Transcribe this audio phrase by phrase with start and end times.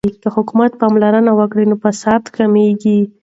[0.23, 2.99] که حکومت پاملرنه وکړي نو فساد کمیږي.